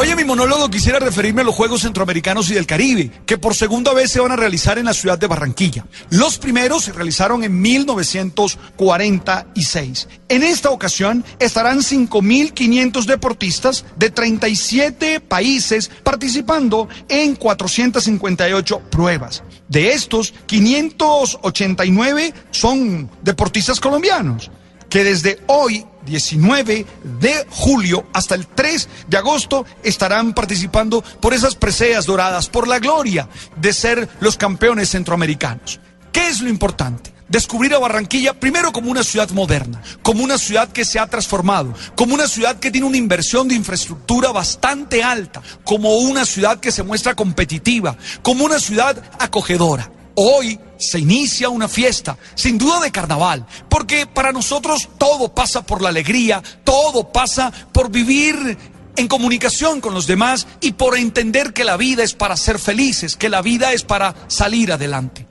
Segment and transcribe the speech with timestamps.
[0.00, 3.56] Hoy en mi monólogo quisiera referirme a los Juegos Centroamericanos y del Caribe, que por
[3.56, 5.84] segunda vez se van a realizar en la ciudad de Barranquilla.
[6.10, 10.08] Los primeros se realizaron en 1946.
[10.28, 19.42] En esta ocasión estarán 5.500 deportistas de 37 países participando en 458 pruebas.
[19.66, 24.48] De estos, 589 son deportistas colombianos
[24.88, 26.86] que desde hoy 19
[27.20, 32.78] de julio hasta el 3 de agosto estarán participando por esas preseas doradas, por la
[32.78, 35.80] gloria de ser los campeones centroamericanos.
[36.12, 37.12] ¿Qué es lo importante?
[37.28, 41.74] Descubrir a Barranquilla primero como una ciudad moderna, como una ciudad que se ha transformado,
[41.94, 46.72] como una ciudad que tiene una inversión de infraestructura bastante alta, como una ciudad que
[46.72, 49.90] se muestra competitiva, como una ciudad acogedora.
[50.14, 55.82] Hoy se inicia una fiesta, sin duda de carnaval, porque para nosotros todo pasa por
[55.82, 58.56] la alegría, todo pasa por vivir
[58.96, 63.16] en comunicación con los demás y por entender que la vida es para ser felices,
[63.16, 65.26] que la vida es para salir adelante.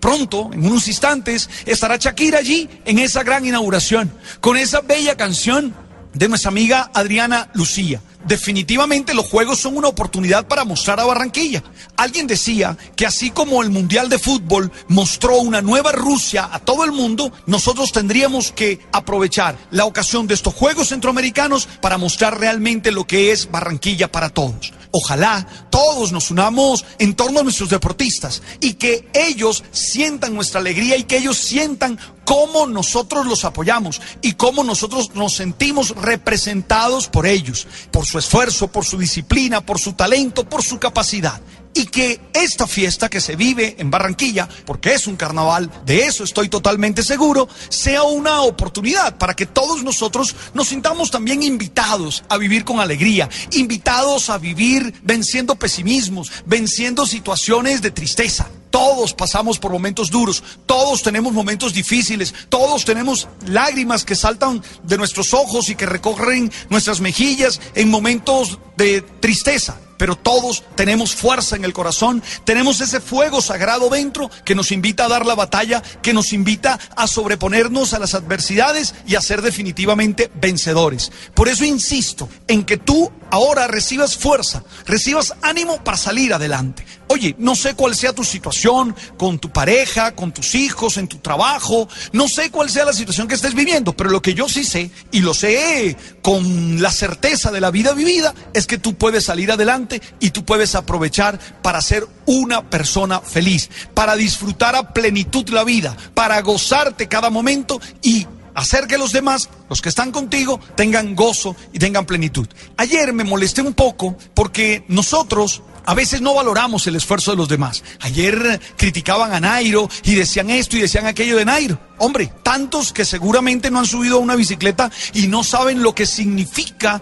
[0.00, 5.74] Pronto, en unos instantes, estará Shakira allí en esa gran inauguración, con esa bella canción
[6.12, 8.02] de nuestra amiga Adriana Lucía.
[8.24, 11.62] Definitivamente los Juegos son una oportunidad para mostrar a Barranquilla.
[11.96, 16.84] Alguien decía que así como el Mundial de Fútbol mostró una nueva Rusia a todo
[16.84, 22.92] el mundo, nosotros tendríamos que aprovechar la ocasión de estos Juegos Centroamericanos para mostrar realmente
[22.92, 24.72] lo que es Barranquilla para todos.
[24.92, 30.98] Ojalá todos nos unamos en torno a nuestros deportistas y que ellos sientan nuestra alegría
[30.98, 37.26] y que ellos sientan cómo nosotros los apoyamos y cómo nosotros nos sentimos representados por
[37.26, 41.40] ellos, por su esfuerzo, por su disciplina, por su talento, por su capacidad
[41.74, 46.24] y que esta fiesta que se vive en Barranquilla, porque es un carnaval, de eso
[46.24, 52.38] estoy totalmente seguro, sea una oportunidad para que todos nosotros nos sintamos también invitados a
[52.38, 58.48] vivir con alegría, invitados a vivir venciendo pesimismos, venciendo situaciones de tristeza.
[58.70, 64.96] Todos pasamos por momentos duros, todos tenemos momentos difíciles, todos tenemos lágrimas que saltan de
[64.96, 71.54] nuestros ojos y que recorren nuestras mejillas en momentos de tristeza pero todos tenemos fuerza
[71.54, 75.80] en el corazón, tenemos ese fuego sagrado dentro que nos invita a dar la batalla,
[76.02, 81.12] que nos invita a sobreponernos a las adversidades y a ser definitivamente vencedores.
[81.34, 86.84] Por eso insisto en que tú ahora recibas fuerza, recibas ánimo para salir adelante.
[87.08, 91.16] Oye, no sé cuál sea tu situación con tu pareja, con tus hijos, en tu
[91.16, 94.64] trabajo, no sé cuál sea la situación que estés viviendo, pero lo que yo sí
[94.64, 99.24] sé, y lo sé con la certeza de la vida vivida, es que tú puedes
[99.24, 105.48] salir adelante y tú puedes aprovechar para ser una persona feliz, para disfrutar a plenitud
[105.48, 110.60] la vida, para gozarte cada momento y hacer que los demás, los que están contigo,
[110.76, 112.48] tengan gozo y tengan plenitud.
[112.76, 117.48] Ayer me molesté un poco porque nosotros a veces no valoramos el esfuerzo de los
[117.48, 117.82] demás.
[118.00, 121.78] Ayer criticaban a Nairo y decían esto y decían aquello de Nairo.
[121.98, 126.04] Hombre, tantos que seguramente no han subido a una bicicleta y no saben lo que
[126.04, 127.00] significa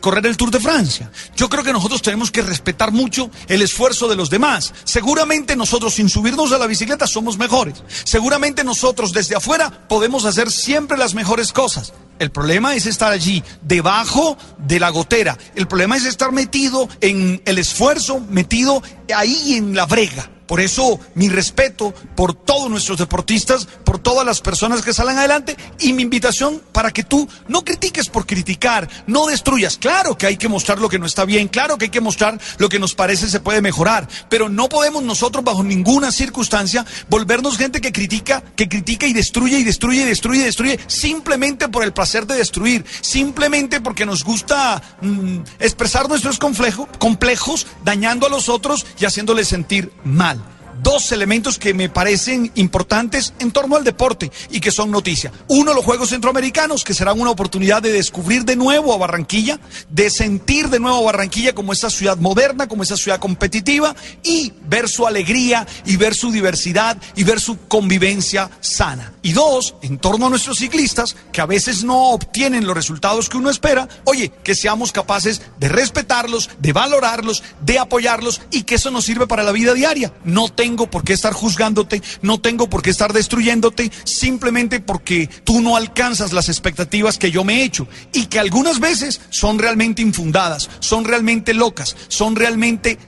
[0.00, 1.10] correr el Tour de Francia.
[1.34, 4.74] Yo creo que nosotros tenemos que respetar mucho el esfuerzo de los demás.
[4.84, 7.82] Seguramente nosotros sin subirnos a la bicicleta somos mejores.
[8.04, 11.94] Seguramente nosotros desde afuera podemos hacer siempre las mejores cosas.
[12.18, 15.36] El problema es estar allí, debajo de la gotera.
[15.54, 18.82] El problema es estar metido en el esfuerzo, metido
[19.14, 20.30] ahí en la brega.
[20.46, 25.56] Por eso mi respeto por todos nuestros deportistas, por todas las personas que salen adelante
[25.78, 29.78] y mi invitación para que tú no critiques por criticar, no destruyas.
[29.78, 32.38] Claro que hay que mostrar lo que no está bien, claro que hay que mostrar
[32.58, 37.56] lo que nos parece se puede mejorar, pero no podemos nosotros bajo ninguna circunstancia volvernos
[37.56, 41.84] gente que critica, que critica y destruye y destruye y destruye y destruye simplemente por
[41.84, 48.48] el placer de destruir, simplemente porque nos gusta mm, expresar nuestros complejos dañando a los
[48.48, 50.43] otros y haciéndoles sentir mal
[50.82, 55.32] dos elementos que me parecen importantes en torno al deporte y que son noticia.
[55.48, 59.58] Uno, los Juegos Centroamericanos, que serán una oportunidad de descubrir de nuevo a Barranquilla,
[59.88, 64.52] de sentir de nuevo a Barranquilla como esa ciudad moderna, como esa ciudad competitiva y
[64.66, 69.12] ver su alegría y ver su diversidad y ver su convivencia sana.
[69.22, 73.36] Y dos, en torno a nuestros ciclistas, que a veces no obtienen los resultados que
[73.36, 78.90] uno espera, oye, que seamos capaces de respetarlos, de valorarlos, de apoyarlos y que eso
[78.90, 80.12] nos sirve para la vida diaria.
[80.24, 85.60] No tengo por qué estar juzgándote, no tengo por qué estar destruyéndote, simplemente porque tú
[85.60, 90.00] no alcanzas las expectativas que yo me he hecho y que algunas veces son realmente
[90.00, 92.98] infundadas, son realmente locas, son realmente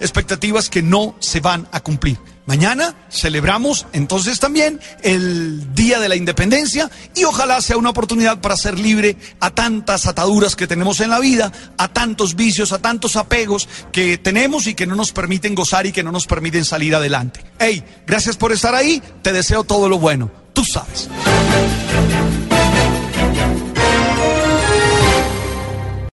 [0.00, 2.18] expectativas que no se van a cumplir.
[2.46, 8.56] Mañana celebramos entonces también el Día de la Independencia y ojalá sea una oportunidad para
[8.56, 13.16] ser libre a tantas ataduras que tenemos en la vida, a tantos vicios, a tantos
[13.16, 16.94] apegos que tenemos y que no nos permiten gozar y que no nos permiten salir
[16.94, 17.42] adelante.
[17.58, 21.08] Hey, gracias por estar ahí, te deseo todo lo bueno, tú sabes.